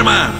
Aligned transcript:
Герман! 0.00 0.30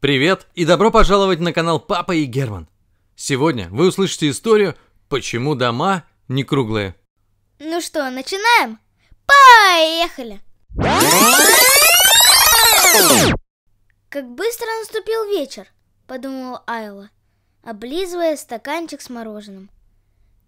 Привет 0.00 0.46
и 0.54 0.64
добро 0.64 0.90
пожаловать 0.90 1.38
на 1.38 1.52
канал 1.52 1.78
Папа 1.78 2.12
и 2.12 2.24
Герман. 2.24 2.70
Сегодня 3.14 3.68
вы 3.68 3.88
услышите 3.88 4.30
историю 4.30 4.74
«Почему 5.10 5.56
дома 5.56 6.04
не 6.26 6.42
круглые». 6.42 6.94
Ну 7.58 7.82
что, 7.82 8.10
начинаем? 8.10 8.78
Поехали! 9.26 10.40
Как 14.08 14.26
быстро 14.30 14.66
наступил 14.78 15.26
вечер, 15.26 15.66
подумала 16.06 16.64
Айла, 16.66 17.10
облизывая 17.62 18.38
стаканчик 18.38 19.02
с 19.02 19.10
мороженым. 19.10 19.68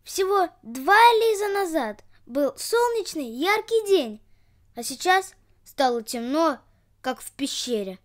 Всего 0.03 0.49
два 0.63 0.97
лиза 1.21 1.49
назад 1.49 2.05
был 2.25 2.55
солнечный 2.57 3.29
яркий 3.29 3.87
день, 3.87 4.23
а 4.75 4.83
сейчас 4.83 5.35
стало 5.77 6.03
темно, 6.03 6.59
как 7.03 7.21
в 7.21 7.31
пещере. 7.33 7.99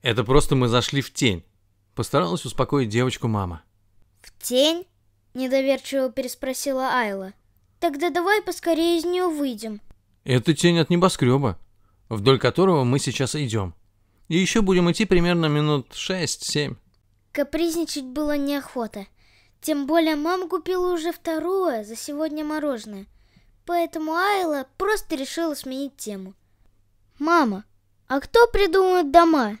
Это 0.00 0.24
просто 0.24 0.56
мы 0.56 0.68
зашли 0.68 1.02
в 1.02 1.12
тень. 1.12 1.44
Постаралась 1.94 2.46
успокоить 2.46 2.88
девочку 2.88 3.28
мама. 3.28 3.62
В 4.22 4.32
тень? 4.42 4.86
Недоверчиво 5.34 6.10
переспросила 6.10 6.88
Айла. 6.94 7.34
Тогда 7.80 8.08
давай 8.08 8.40
поскорее 8.40 8.96
из 8.96 9.04
нее 9.04 9.28
выйдем. 9.28 9.82
Это 10.24 10.54
тень 10.54 10.78
от 10.78 10.88
небоскреба, 10.88 11.58
вдоль 12.08 12.38
которого 12.38 12.82
мы 12.82 12.98
сейчас 12.98 13.34
идем. 13.34 13.74
И 14.28 14.38
еще 14.38 14.62
будем 14.62 14.90
идти 14.90 15.04
примерно 15.04 15.46
минут 15.46 15.88
6-7. 15.92 16.78
Капризничать 17.32 18.06
было 18.06 18.38
неохота. 18.38 19.06
Тем 19.60 19.86
более 19.86 20.16
мама 20.16 20.48
купила 20.48 20.94
уже 20.94 21.12
второе 21.12 21.84
за 21.84 21.94
сегодня 21.94 22.42
мороженое. 22.42 23.04
Поэтому 23.66 24.14
Айла 24.14 24.66
просто 24.78 25.14
решила 25.14 25.54
сменить 25.54 25.98
тему. 25.98 26.32
«Мама, 27.18 27.64
а 28.06 28.20
кто 28.20 28.46
придумывает 28.46 29.10
дома?» 29.10 29.58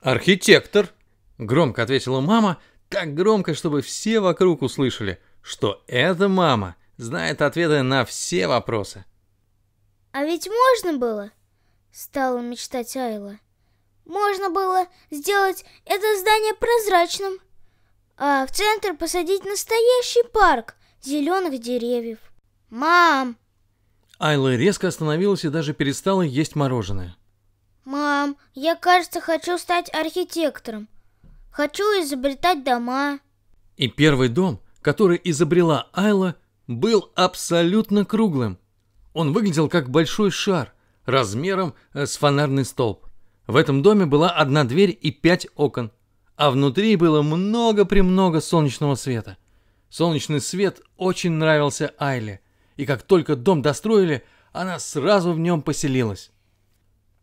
«Архитектор!»— 0.00 0.92
громко 1.38 1.82
ответила 1.82 2.20
мама, 2.20 2.58
так 2.88 3.14
громко, 3.14 3.54
чтобы 3.54 3.82
все 3.82 4.20
вокруг 4.20 4.62
услышали, 4.62 5.20
что 5.42 5.82
эта 5.86 6.28
мама 6.28 6.76
знает 6.96 7.42
ответы 7.42 7.82
на 7.82 8.04
все 8.04 8.46
вопросы. 8.46 9.04
«А 10.12 10.24
ведь 10.24 10.48
можно 10.48 10.96
было?»— 10.96 11.30
стала 11.92 12.38
мечтать 12.38 12.96
Айла. 12.96 13.38
«Можно 14.04 14.50
было 14.50 14.86
сделать 15.10 15.64
это 15.84 16.18
здание 16.18 16.54
прозрачным, 16.54 17.38
а 18.16 18.46
в 18.46 18.52
центр 18.52 18.96
посадить 18.96 19.44
настоящий 19.44 20.22
парк 20.32 20.76
зеленых 21.02 21.60
деревьев. 21.60 22.18
Мам!» 22.70 23.36
Айла 24.18 24.56
резко 24.56 24.88
остановилась 24.88 25.44
и 25.44 25.48
даже 25.48 25.74
перестала 25.74 26.22
есть 26.22 26.56
мороженое. 26.56 27.16
«Мам, 27.84 28.36
я, 28.54 28.74
кажется, 28.74 29.20
хочу 29.20 29.58
стать 29.58 29.92
архитектором. 29.94 30.88
Хочу 31.50 31.84
изобретать 32.02 32.64
дома». 32.64 33.20
И 33.76 33.88
первый 33.88 34.28
дом, 34.28 34.60
который 34.80 35.20
изобрела 35.22 35.88
Айла, 35.92 36.36
был 36.66 37.12
абсолютно 37.14 38.04
круглым. 38.04 38.58
Он 39.12 39.32
выглядел 39.32 39.68
как 39.68 39.90
большой 39.90 40.30
шар, 40.30 40.72
размером 41.04 41.74
э, 41.92 42.06
с 42.06 42.16
фонарный 42.16 42.64
столб. 42.64 43.06
В 43.46 43.56
этом 43.56 43.82
доме 43.82 44.06
была 44.06 44.30
одна 44.30 44.64
дверь 44.64 44.96
и 45.00 45.12
пять 45.12 45.46
окон, 45.54 45.92
а 46.36 46.50
внутри 46.50 46.96
было 46.96 47.22
много-премного 47.22 48.40
солнечного 48.40 48.96
света. 48.96 49.36
Солнечный 49.88 50.40
свет 50.40 50.80
очень 50.96 51.32
нравился 51.32 51.94
Айле, 51.98 52.40
и 52.76 52.86
как 52.86 53.02
только 53.02 53.36
дом 53.36 53.62
достроили, 53.62 54.24
она 54.52 54.78
сразу 54.78 55.32
в 55.32 55.38
нем 55.38 55.62
поселилась. 55.62 56.30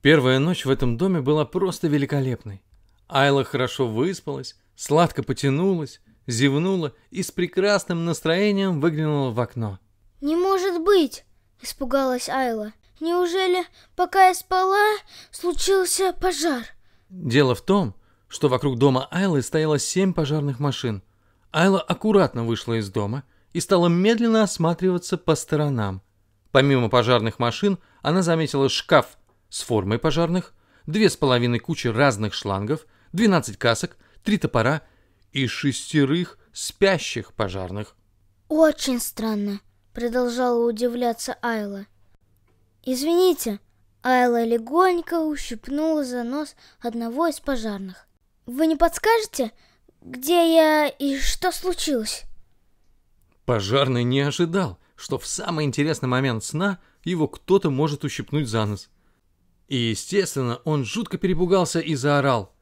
Первая 0.01 0.39
ночь 0.39 0.65
в 0.65 0.69
этом 0.69 0.97
доме 0.97 1.21
была 1.21 1.45
просто 1.45 1.87
великолепной. 1.87 2.61
Айла 3.07 3.43
хорошо 3.43 3.87
выспалась, 3.87 4.55
сладко 4.75 5.23
потянулась, 5.23 6.01
зевнула 6.27 6.93
и 7.09 7.23
с 7.23 7.31
прекрасным 7.31 8.05
настроением 8.05 8.81
выглянула 8.81 9.31
в 9.31 9.39
окно. 9.39 9.79
«Не 10.21 10.35
может 10.35 10.83
быть!»– 10.83 11.25
испугалась 11.61 12.29
Айла. 12.29 12.73
«Неужели, 12.99 13.65
пока 13.95 14.27
я 14.27 14.33
спала, 14.33 14.97
случился 15.31 16.13
пожар?» 16.13 16.63
Дело 17.09 17.53
в 17.53 17.61
том, 17.61 17.95
что 18.27 18.47
вокруг 18.47 18.77
дома 18.77 19.07
Айлы 19.11 19.41
стояло 19.41 19.77
семь 19.77 20.13
пожарных 20.13 20.59
машин. 20.59 21.03
Айла 21.51 21.81
аккуратно 21.81 22.43
вышла 22.45 22.79
из 22.79 22.89
дома 22.89 23.23
и 23.53 23.59
стала 23.59 23.87
медленно 23.87 24.43
осматриваться 24.43 25.17
по 25.17 25.35
сторонам. 25.35 26.01
Помимо 26.51 26.89
пожарных 26.89 27.39
машин, 27.39 27.79
она 28.01 28.21
заметила 28.21 28.67
шкаф 28.69 29.17
с 29.49 29.61
формой 29.61 29.99
пожарных, 29.99 30.53
две 30.85 31.09
с 31.09 31.15
половиной 31.15 31.59
кучи 31.59 31.87
разных 31.87 32.33
шлангов, 32.33 32.85
12 33.13 33.57
касок, 33.57 33.97
три 34.23 34.37
топора 34.37 34.81
и 35.31 35.47
шестерых 35.47 36.37
спящих 36.51 37.33
пожарных. 37.33 37.95
«Очень 38.49 38.99
странно»,— 38.99 39.61
продолжала 39.93 40.67
удивляться 40.67 41.35
Айла. 41.41 41.85
«Извините»,— 42.83 43.59
Айла 44.03 44.43
легонько 44.43 45.21
ущипнула 45.21 46.03
за 46.03 46.23
нос 46.23 46.55
одного 46.81 47.27
из 47.27 47.39
пожарных. 47.39 48.07
«Вы 48.45 48.67
не 48.67 48.75
подскажете, 48.75 49.51
где 50.01 50.55
я 50.55 50.87
и 50.87 51.17
что 51.19 51.51
случилось?» 51.51 52.25
Пожарный 53.45 54.03
не 54.03 54.21
ожидал, 54.21 54.79
что 54.95 55.17
в 55.17 55.27
самый 55.27 55.65
интересный 55.65 56.07
момент 56.07 56.43
сна 56.43 56.79
его 57.03 57.27
кто-то 57.27 57.69
может 57.69 58.03
ущипнуть 58.03 58.47
за 58.47 58.65
нос. 58.65 58.89
И, 59.67 59.75
естественно, 59.75 60.61
он 60.63 60.85
жутко 60.85 61.17
перепугался 61.17 61.79
и 61.79 61.95
заорал. 61.95 62.53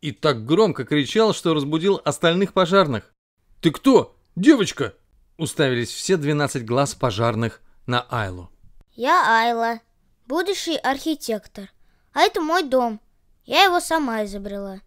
И 0.00 0.12
так 0.12 0.46
громко 0.46 0.84
кричал, 0.84 1.34
что 1.34 1.54
разбудил 1.54 2.00
остальных 2.04 2.52
пожарных. 2.52 3.12
«Ты 3.60 3.70
кто? 3.70 4.16
Девочка?» 4.36 4.94
Уставились 5.36 5.90
все 5.90 6.16
12 6.16 6.64
глаз 6.64 6.94
пожарных 6.94 7.60
на 7.86 8.06
Айлу. 8.10 8.50
«Я 8.92 9.40
Айла, 9.40 9.80
будущий 10.26 10.76
архитектор. 10.76 11.70
А 12.12 12.20
это 12.20 12.40
мой 12.40 12.62
дом. 12.62 13.00
Я 13.44 13.64
его 13.64 13.80
сама 13.80 14.24
изобрела». 14.24 14.80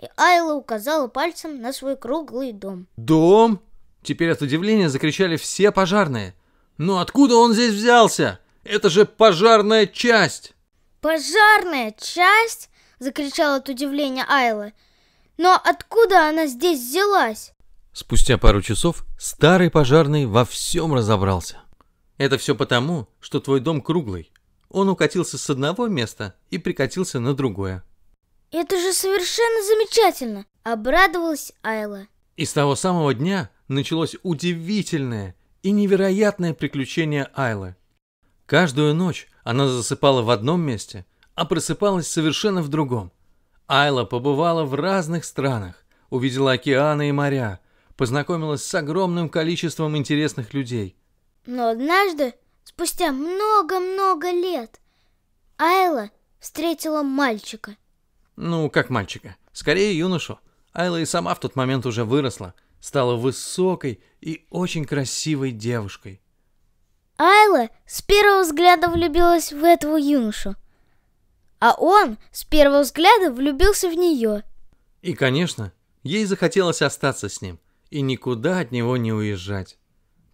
И 0.00 0.08
Айла 0.16 0.54
указала 0.54 1.08
пальцем 1.08 1.60
на 1.60 1.72
свой 1.72 1.96
круглый 1.96 2.52
дом. 2.52 2.86
«Дом?» 2.96 3.60
Теперь 4.02 4.30
от 4.30 4.40
удивления 4.40 4.88
закричали 4.88 5.36
все 5.36 5.72
пожарные. 5.72 6.34
«Но 6.78 7.00
откуда 7.00 7.36
он 7.36 7.52
здесь 7.52 7.74
взялся? 7.74 8.40
Это 8.64 8.88
же 8.88 9.04
пожарная 9.04 9.86
часть!» 9.86 10.54
«Пожарная 11.02 11.94
часть?»— 11.98 12.70
закричала 12.98 13.56
от 13.56 13.68
удивления 13.68 14.24
Айла. 14.26 14.72
«Но 15.36 15.60
откуда 15.62 16.28
она 16.28 16.46
здесь 16.46 16.80
взялась?» 16.80 17.52
Спустя 17.92 18.38
пару 18.38 18.62
часов 18.62 19.04
старый 19.18 19.70
пожарный 19.70 20.24
во 20.24 20.46
всем 20.46 20.94
разобрался. 20.94 21.60
Это 22.16 22.38
все 22.38 22.54
потому, 22.54 23.08
что 23.18 23.40
твой 23.40 23.60
дом 23.60 23.80
круглый. 23.80 24.30
Он 24.68 24.88
укатился 24.88 25.38
с 25.38 25.50
одного 25.50 25.88
места 25.88 26.34
и 26.50 26.58
прикатился 26.58 27.18
на 27.18 27.34
другое. 27.34 27.82
«Это 28.52 28.80
же 28.80 28.92
совершенно 28.92 29.62
замечательно!»— 29.62 30.46
обрадовалась 30.64 31.52
Айла. 31.62 32.08
И 32.36 32.44
с 32.44 32.52
того 32.52 32.74
самого 32.74 33.14
дня 33.14 33.50
началось 33.68 34.16
удивительное 34.22 35.36
и 35.62 35.70
невероятное 35.70 36.52
приключение 36.54 37.30
Айлы. 37.34 37.76
Каждую 38.46 38.94
ночь 38.94 39.28
она 39.44 39.68
засыпала 39.68 40.22
в 40.22 40.30
одном 40.30 40.60
месте, 40.62 41.06
а 41.34 41.44
просыпалась 41.44 42.08
совершенно 42.08 42.62
в 42.62 42.68
другом. 42.68 43.12
Айла 43.68 44.04
побывала 44.04 44.64
в 44.64 44.74
разных 44.74 45.24
странах, 45.24 45.84
увидела 46.08 46.52
океаны 46.52 47.08
и 47.08 47.12
моря, 47.12 47.60
познакомилась 47.96 48.64
с 48.64 48.74
огромным 48.74 49.28
количеством 49.28 49.96
интересных 49.96 50.54
людей. 50.54 50.96
Но 51.46 51.68
однажды, 51.68 52.34
спустя 52.64 53.12
много-много 53.12 54.30
лет, 54.30 54.80
Айла 55.56 56.10
встретила 56.40 57.02
мальчика. 57.02 57.76
Ну, 58.42 58.70
как 58.70 58.88
мальчика. 58.88 59.36
Скорее 59.52 59.98
юношу. 59.98 60.38
Айла 60.72 60.98
и 60.98 61.04
сама 61.04 61.34
в 61.34 61.40
тот 61.40 61.56
момент 61.56 61.84
уже 61.84 62.04
выросла, 62.04 62.54
стала 62.80 63.14
высокой 63.14 64.02
и 64.22 64.46
очень 64.48 64.86
красивой 64.86 65.50
девушкой. 65.50 66.22
Айла 67.18 67.68
с 67.86 68.00
первого 68.00 68.42
взгляда 68.42 68.88
влюбилась 68.88 69.52
в 69.52 69.62
этого 69.62 69.98
юношу, 69.98 70.54
а 71.58 71.74
он 71.74 72.16
с 72.32 72.44
первого 72.44 72.80
взгляда 72.80 73.30
влюбился 73.30 73.90
в 73.90 73.94
нее. 73.94 74.42
И, 75.02 75.12
конечно, 75.12 75.74
ей 76.02 76.24
захотелось 76.24 76.80
остаться 76.80 77.28
с 77.28 77.42
ним 77.42 77.60
и 77.90 78.00
никуда 78.00 78.60
от 78.60 78.72
него 78.72 78.96
не 78.96 79.12
уезжать. 79.12 79.76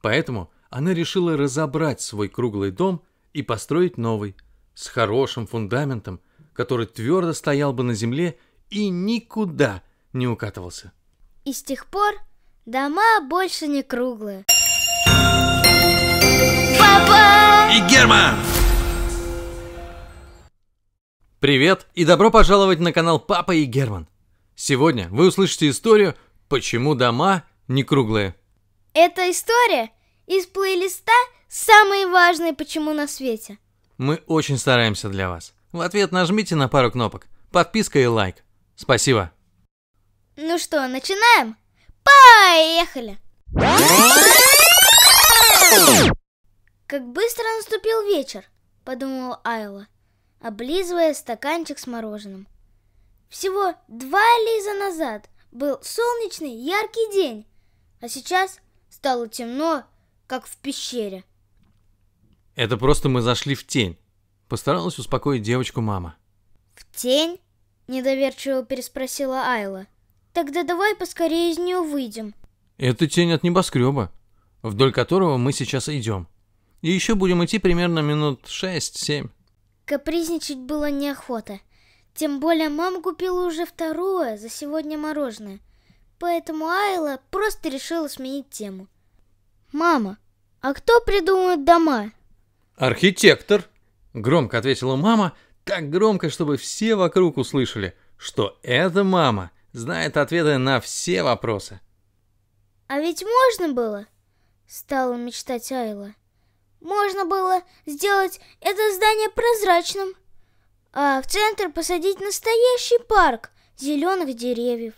Поэтому 0.00 0.52
она 0.70 0.94
решила 0.94 1.36
разобрать 1.36 2.00
свой 2.00 2.28
круглый 2.28 2.70
дом 2.70 3.02
и 3.32 3.42
построить 3.42 3.98
новый, 3.98 4.36
с 4.74 4.86
хорошим 4.86 5.48
фундаментом, 5.48 6.20
который 6.56 6.86
твердо 6.86 7.32
стоял 7.32 7.72
бы 7.72 7.82
на 7.82 7.94
земле 7.94 8.38
и 8.70 8.88
никуда 8.88 9.82
не 10.12 10.26
укатывался. 10.26 10.92
И 11.44 11.52
с 11.52 11.62
тех 11.62 11.86
пор 11.86 12.14
дома 12.64 13.20
больше 13.20 13.68
не 13.68 13.82
круглые. 13.82 14.44
И 17.68 17.80
Герман! 17.90 18.36
Привет 21.40 21.86
и 21.94 22.04
добро 22.04 22.30
пожаловать 22.30 22.80
на 22.80 22.92
канал 22.92 23.20
Папа 23.20 23.52
и 23.52 23.64
Герман. 23.64 24.08
Сегодня 24.54 25.08
вы 25.10 25.28
услышите 25.28 25.68
историю 25.68 26.14
«Почему 26.48 26.94
дома 26.94 27.44
не 27.68 27.84
круглые». 27.84 28.34
Эта 28.94 29.30
история 29.30 29.90
из 30.26 30.46
плейлиста 30.46 31.12
«Самые 31.48 32.06
важные 32.06 32.54
почему 32.54 32.94
на 32.94 33.06
свете». 33.06 33.58
Мы 33.98 34.22
очень 34.26 34.56
стараемся 34.56 35.08
для 35.10 35.28
вас. 35.28 35.54
В 35.76 35.82
ответ 35.82 36.10
нажмите 36.10 36.54
на 36.54 36.70
пару 36.70 36.90
кнопок. 36.90 37.26
Подписка 37.52 37.98
и 37.98 38.06
лайк. 38.06 38.36
Спасибо. 38.76 39.30
Ну 40.34 40.56
что, 40.56 40.88
начинаем? 40.88 41.54
Поехали! 42.02 43.18
Как 46.86 47.06
быстро 47.06 47.44
наступил 47.58 48.06
вечер, 48.06 48.44
подумала 48.86 49.38
Айла, 49.44 49.86
облизывая 50.40 51.12
стаканчик 51.12 51.78
с 51.78 51.86
мороженым. 51.86 52.48
Всего 53.28 53.74
два 53.86 54.24
лиза 54.46 54.72
назад 54.78 55.28
был 55.52 55.78
солнечный 55.82 56.54
яркий 56.54 57.12
день, 57.12 57.46
а 58.00 58.08
сейчас 58.08 58.60
стало 58.88 59.28
темно, 59.28 59.84
как 60.26 60.46
в 60.46 60.56
пещере. 60.56 61.22
Это 62.54 62.78
просто 62.78 63.10
мы 63.10 63.20
зашли 63.20 63.54
в 63.54 63.66
тень. 63.66 63.98
Постаралась 64.48 64.98
успокоить 64.98 65.42
девочку 65.42 65.80
мама. 65.80 66.16
В 66.74 66.96
тень? 66.96 67.38
Недоверчиво 67.88 68.64
переспросила 68.64 69.42
Айла. 69.46 69.86
Тогда 70.32 70.64
давай 70.64 70.94
поскорее 70.94 71.52
из 71.52 71.58
нее 71.58 71.80
выйдем. 71.80 72.34
Это 72.78 73.06
тень 73.06 73.32
от 73.32 73.42
небоскреба, 73.42 74.12
вдоль 74.62 74.92
которого 74.92 75.36
мы 75.36 75.52
сейчас 75.52 75.88
идем. 75.88 76.28
И 76.82 76.90
еще 76.90 77.14
будем 77.14 77.44
идти 77.44 77.58
примерно 77.58 78.00
минут 78.00 78.44
6-7. 78.44 79.30
Капризничать 79.86 80.58
было 80.58 80.90
неохота. 80.90 81.60
Тем 82.14 82.40
более 82.40 82.68
мама 82.68 83.00
купила 83.00 83.46
уже 83.46 83.66
второе 83.66 84.36
за 84.36 84.48
сегодня 84.48 84.98
мороженое. 84.98 85.60
Поэтому 86.18 86.66
Айла 86.66 87.20
просто 87.30 87.68
решила 87.68 88.08
сменить 88.08 88.50
тему. 88.50 88.88
«Мама, 89.72 90.18
а 90.60 90.72
кто 90.74 91.00
придумывает 91.00 91.64
дома?» 91.64 92.12
«Архитектор»,— 92.76 93.68
громко 94.16 94.58
ответила 94.58 94.96
мама, 94.96 95.34
так 95.64 95.90
громко, 95.90 96.30
чтобы 96.30 96.56
все 96.56 96.94
вокруг 96.96 97.36
услышали, 97.36 97.96
что 98.16 98.58
эта 98.62 99.04
мама 99.04 99.50
знает 99.72 100.16
ответы 100.16 100.58
на 100.58 100.80
все 100.80 101.22
вопросы. 101.22 101.80
«А 102.88 102.98
ведь 102.98 103.22
можно 103.22 103.72
было?»— 103.72 104.06
стала 104.68 105.14
мечтать 105.14 105.70
Айла. 105.70 106.14
«Можно 106.80 107.24
было 107.24 107.62
сделать 107.84 108.40
это 108.60 108.94
здание 108.94 109.28
прозрачным, 109.30 110.14
а 110.92 111.20
в 111.20 111.26
центр 111.26 111.70
посадить 111.70 112.20
настоящий 112.20 113.02
парк 113.04 113.50
зеленых 113.76 114.34
деревьев. 114.34 114.94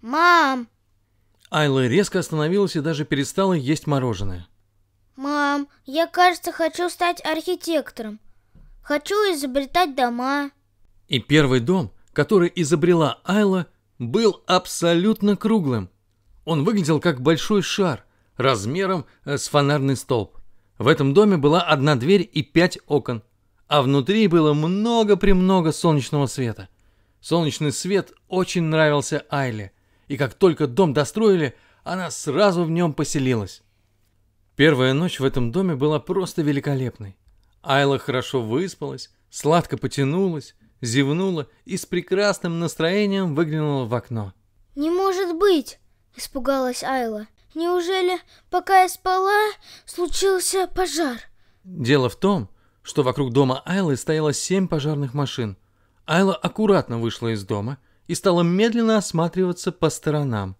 Мам!» 0.00 0.68
Айла 1.50 1.86
резко 1.86 2.20
остановилась 2.20 2.76
и 2.76 2.80
даже 2.80 3.04
перестала 3.04 3.52
есть 3.52 3.86
мороженое. 3.86 4.46
«Мам, 5.16 5.68
я, 5.84 6.06
кажется, 6.06 6.52
хочу 6.52 6.88
стать 6.88 7.22
архитектором. 7.24 8.20
Хочу 8.82 9.14
изобретать 9.34 9.94
дома». 9.94 10.50
И 11.08 11.18
первый 11.18 11.60
дом, 11.60 11.92
который 12.12 12.52
изобрела 12.54 13.20
Айла, 13.24 13.66
был 13.98 14.42
абсолютно 14.46 15.36
круглым. 15.36 15.88
Он 16.44 16.64
выглядел 16.64 17.00
как 17.00 17.20
большой 17.20 17.62
шар, 17.62 18.04
размером 18.36 19.06
э, 19.24 19.38
с 19.38 19.48
фонарный 19.48 19.96
столб. 19.96 20.38
В 20.78 20.88
этом 20.88 21.14
доме 21.14 21.36
была 21.36 21.62
одна 21.62 21.94
дверь 21.94 22.28
и 22.32 22.42
пять 22.42 22.78
окон, 22.86 23.22
а 23.68 23.82
внутри 23.82 24.26
было 24.26 24.52
много-премного 24.52 25.70
солнечного 25.70 26.26
света. 26.26 26.68
Солнечный 27.20 27.72
свет 27.72 28.12
очень 28.28 28.64
нравился 28.64 29.24
Айле, 29.30 29.70
и 30.08 30.16
как 30.16 30.34
только 30.34 30.66
дом 30.66 30.92
достроили, 30.92 31.54
она 31.84 32.10
сразу 32.10 32.64
в 32.64 32.70
нем 32.70 32.94
поселилась. 32.94 33.62
Первая 34.56 34.92
ночь 34.92 35.20
в 35.20 35.24
этом 35.24 35.52
доме 35.52 35.76
была 35.76 36.00
просто 36.00 36.42
великолепной. 36.42 37.16
Айла 37.62 37.98
хорошо 37.98 38.42
выспалась, 38.42 39.10
сладко 39.30 39.76
потянулась, 39.76 40.54
зевнула 40.80 41.48
и 41.64 41.76
с 41.76 41.86
прекрасным 41.86 42.58
настроением 42.60 43.34
выглянула 43.34 43.86
в 43.86 43.94
окно. 43.94 44.32
«Не 44.74 44.90
может 44.90 45.36
быть!»— 45.36 45.78
испугалась 46.16 46.82
Айла. 46.82 47.26
«Неужели, 47.54 48.18
пока 48.50 48.82
я 48.82 48.88
спала, 48.88 49.52
случился 49.84 50.66
пожар?» 50.66 51.18
Дело 51.64 52.08
в 52.08 52.16
том, 52.16 52.48
что 52.82 53.02
вокруг 53.02 53.32
дома 53.32 53.62
Айлы 53.64 53.96
стояло 53.96 54.32
семь 54.32 54.66
пожарных 54.66 55.14
машин. 55.14 55.56
Айла 56.06 56.34
аккуратно 56.34 56.98
вышла 56.98 57.28
из 57.28 57.44
дома 57.44 57.78
и 58.08 58.14
стала 58.14 58.42
медленно 58.42 58.96
осматриваться 58.96 59.70
по 59.70 59.90
сторонам. 59.90 60.56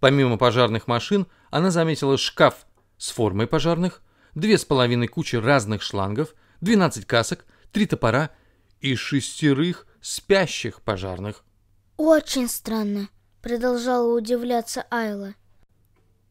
Помимо 0.00 0.38
пожарных 0.38 0.86
машин, 0.86 1.26
она 1.50 1.70
заметила 1.70 2.16
шкаф 2.16 2.66
с 2.96 3.10
формой 3.10 3.46
пожарных, 3.46 4.02
две 4.34 4.56
с 4.56 4.64
половиной 4.64 5.08
кучи 5.08 5.36
разных 5.36 5.82
шлангов, 5.82 6.34
12 6.60 7.04
касок, 7.06 7.44
три 7.72 7.86
топора 7.86 8.30
и 8.80 8.94
шестерых 8.94 9.86
спящих 10.00 10.82
пожарных. 10.82 11.44
«Очень 11.96 12.48
странно»,— 12.48 13.08
продолжала 13.42 14.14
удивляться 14.16 14.84
Айла. 14.90 15.34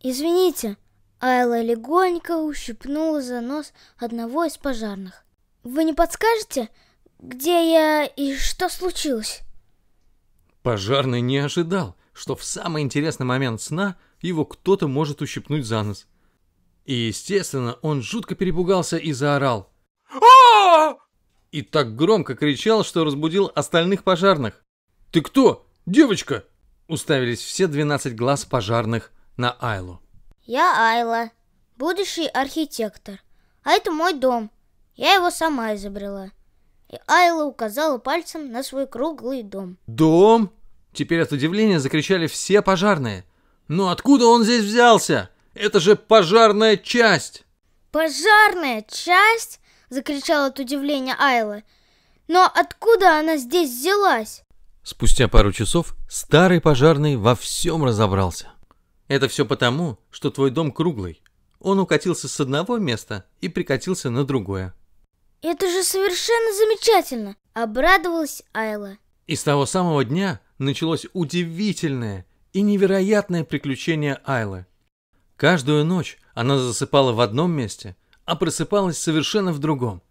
«Извините»,— 0.01 0.77
Айла 1.19 1.61
легонько 1.61 2.37
ущипнула 2.37 3.21
за 3.21 3.41
нос 3.41 3.73
одного 3.97 4.45
из 4.45 4.57
пожарных. 4.57 5.25
«Вы 5.63 5.83
не 5.83 5.93
подскажете, 5.93 6.69
где 7.19 7.71
я 7.71 8.05
и 8.05 8.35
что 8.35 8.69
случилось?» 8.69 9.41
Пожарный 10.61 11.21
не 11.21 11.37
ожидал, 11.37 11.95
что 12.13 12.35
в 12.35 12.43
самый 12.43 12.81
интересный 12.83 13.25
момент 13.25 13.61
сна 13.61 13.97
его 14.21 14.45
кто-то 14.45 14.87
может 14.87 15.21
ущипнуть 15.21 15.65
за 15.65 15.83
нос. 15.83 16.07
И, 16.85 16.93
естественно, 16.93 17.77
он 17.81 18.01
жутко 18.01 18.35
перепугался 18.35 18.97
и 18.97 19.11
заорал. 19.11 19.71
И 21.55 21.61
так 21.61 21.95
громко 21.95 22.35
кричал, 22.35 22.83
что 22.83 23.05
разбудил 23.05 23.49
остальных 23.55 24.03
пожарных. 24.03 24.61
«Ты 25.09 25.21
кто? 25.21 25.65
Девочка?» 25.85 26.43
Уставились 26.89 27.39
все 27.39 27.67
12 27.67 28.13
глаз 28.13 28.43
пожарных 28.43 29.13
на 29.37 29.55
Айлу. 29.61 30.01
«Я 30.43 30.75
Айла, 30.77 31.31
будущий 31.77 32.27
архитектор. 32.27 33.21
А 33.63 33.71
это 33.71 33.89
мой 33.89 34.15
дом. 34.15 34.51
Я 34.95 35.13
его 35.13 35.31
сама 35.31 35.75
изобрела». 35.75 36.31
И 36.89 36.97
Айла 37.07 37.45
указала 37.45 37.99
пальцем 37.99 38.51
на 38.51 38.61
свой 38.61 38.85
круглый 38.85 39.41
дом. 39.41 39.77
«Дом?» 39.87 40.51
Теперь 40.91 41.21
от 41.21 41.31
удивления 41.31 41.79
закричали 41.79 42.27
все 42.27 42.61
пожарные. 42.61 43.23
«Но 43.69 43.91
откуда 43.91 44.25
он 44.25 44.43
здесь 44.43 44.65
взялся? 44.65 45.29
Это 45.53 45.79
же 45.79 45.95
пожарная 45.95 46.75
часть!» 46.75 47.45
«Пожарная 47.91 48.85
часть?»— 48.89 49.61
закричала 49.89 50.47
от 50.47 50.59
удивления 50.59 51.15
Айла. 51.19 51.63
«Но 52.27 52.45
откуда 52.45 53.19
она 53.19 53.37
здесь 53.37 53.69
взялась?» 53.69 54.43
Спустя 54.83 55.27
пару 55.27 55.51
часов 55.51 55.95
старый 56.09 56.61
пожарный 56.61 57.15
во 57.15 57.35
всем 57.35 57.83
разобрался. 57.83 58.51
Это 59.07 59.27
все 59.27 59.45
потому, 59.45 59.99
что 60.09 60.31
твой 60.31 60.51
дом 60.51 60.71
круглый. 60.71 61.21
Он 61.59 61.79
укатился 61.79 62.27
с 62.27 62.39
одного 62.39 62.77
места 62.77 63.25
и 63.41 63.49
прикатился 63.49 64.09
на 64.09 64.25
другое. 64.25 64.73
«Это 65.41 65.69
же 65.69 65.83
совершенно 65.83 66.53
замечательно!»— 66.53 67.35
обрадовалась 67.53 68.43
Айла. 68.53 68.97
И 69.27 69.35
с 69.35 69.43
того 69.43 69.65
самого 69.65 70.03
дня 70.03 70.39
началось 70.57 71.05
удивительное 71.13 72.25
и 72.53 72.61
невероятное 72.61 73.43
приключение 73.43 74.19
Айлы. 74.25 74.65
Каждую 75.35 75.85
ночь 75.85 76.17
она 76.33 76.57
засыпала 76.57 77.11
в 77.11 77.19
одном 77.19 77.51
месте, 77.51 77.95
а 78.25 78.35
просыпалась 78.35 78.97
совершенно 78.97 79.53
в 79.53 79.59
другом. 79.59 80.01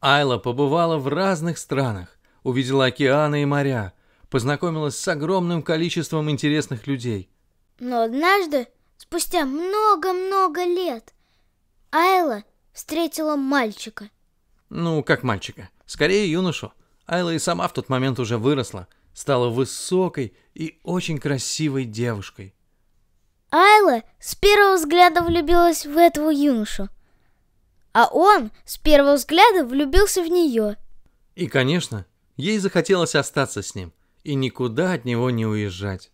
Айла 0.00 0.38
побывала 0.38 0.98
в 0.98 1.08
разных 1.08 1.58
странах, 1.58 2.18
увидела 2.42 2.86
океаны 2.86 3.42
и 3.42 3.46
моря, 3.46 3.92
познакомилась 4.30 4.98
с 4.98 5.08
огромным 5.08 5.62
количеством 5.62 6.30
интересных 6.30 6.86
людей. 6.86 7.30
Но 7.78 8.02
однажды, 8.02 8.68
спустя 8.96 9.44
много-много 9.44 10.64
лет, 10.64 11.14
Айла 11.90 12.44
встретила 12.72 13.36
мальчика. 13.36 14.10
Ну, 14.68 15.02
как 15.02 15.22
мальчика, 15.22 15.70
скорее 15.86 16.30
юношу. 16.30 16.72
Айла 17.06 17.32
и 17.32 17.38
сама 17.38 17.66
в 17.68 17.72
тот 17.72 17.88
момент 17.88 18.18
уже 18.18 18.36
выросла, 18.36 18.86
стала 19.14 19.48
высокой 19.48 20.36
и 20.54 20.78
очень 20.82 21.18
красивой 21.18 21.86
девушкой. 21.86 22.54
Айла 23.50 24.02
с 24.20 24.34
первого 24.34 24.76
взгляда 24.76 25.22
влюбилась 25.22 25.86
в 25.86 25.96
этого 25.96 26.28
юношу, 26.30 26.90
а 27.92 28.06
он 28.06 28.50
с 28.64 28.76
первого 28.78 29.14
взгляда 29.14 29.64
влюбился 29.64 30.22
в 30.22 30.26
нее. 30.26 30.76
И, 31.34 31.46
конечно, 31.46 32.06
ей 32.36 32.58
захотелось 32.58 33.14
остаться 33.14 33.62
с 33.62 33.74
ним 33.74 33.92
и 34.24 34.34
никуда 34.34 34.92
от 34.92 35.04
него 35.04 35.30
не 35.30 35.46
уезжать. 35.46 36.10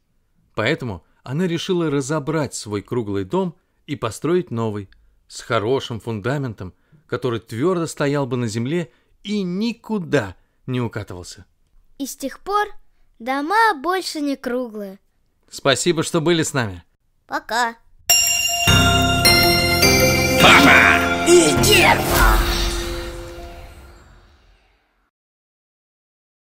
Поэтому 0.54 1.04
она 1.22 1.46
решила 1.46 1.90
разобрать 1.90 2.54
свой 2.54 2.82
круглый 2.82 3.24
дом 3.24 3.56
и 3.86 3.96
построить 3.96 4.50
новый, 4.50 4.88
с 5.26 5.40
хорошим 5.40 6.00
фундаментом, 6.00 6.74
который 7.06 7.40
твердо 7.40 7.86
стоял 7.86 8.26
бы 8.26 8.36
на 8.36 8.46
земле 8.46 8.92
и 9.22 9.42
никуда 9.42 10.36
не 10.66 10.80
укатывался. 10.80 11.46
И 11.98 12.06
с 12.06 12.16
тех 12.16 12.40
пор 12.40 12.68
дома 13.18 13.74
больше 13.74 14.20
не 14.20 14.36
круглые. 14.36 14.98
Спасибо, 15.50 16.02
что 16.02 16.20
были 16.20 16.42
с 16.42 16.52
нами. 16.52 16.84
Пока. 17.26 17.76
Папа! 20.42 21.13
И 21.26 21.54
Герба! 21.62 22.53